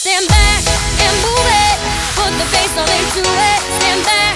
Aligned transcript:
Stand 0.00 0.26
back 0.28 0.64
and 1.04 1.14
move 1.20 1.44
it. 1.44 1.76
Put 2.16 2.32
the 2.38 2.46
bass 2.50 2.72
all 2.74 2.88
into 2.88 3.20
it. 3.20 3.60
Stand 3.78 4.02
back. 4.06 4.29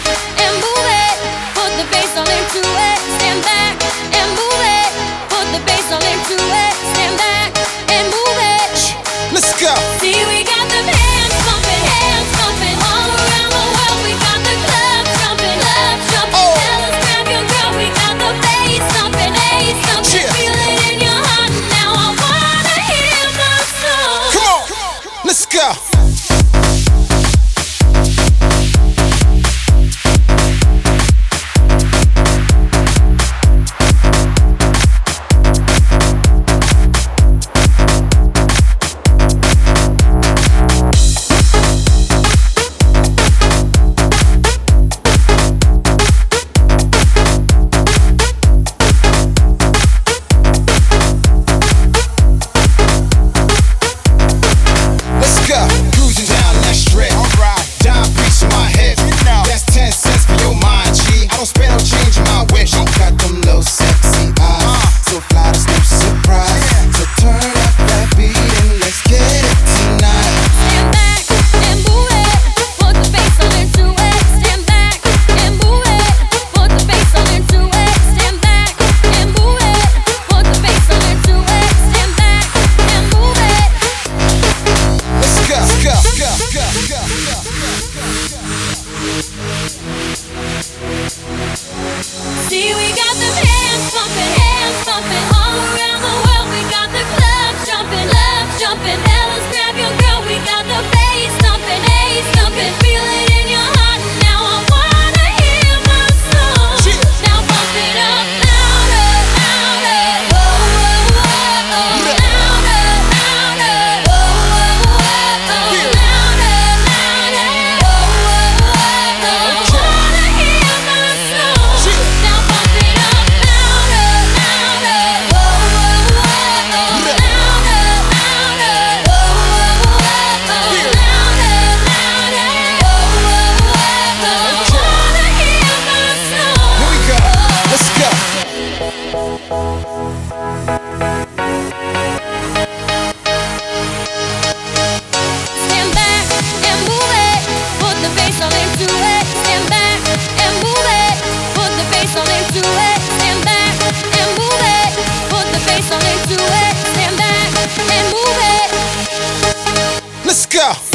Yeah. 160.64 160.93